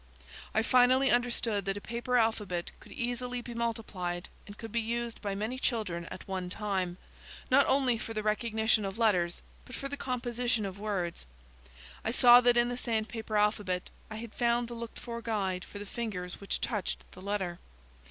[0.55, 5.21] I finally understood that a paper alphabet could easily be multiplied, and could be used
[5.21, 6.97] by many children at one time,
[7.51, 11.27] not only for the recognition of letters, but for the composition of words.
[12.03, 15.77] I saw that in the sandpaper alphabet I had found the looked for guide for
[15.77, 17.59] the fingers which touched the letter.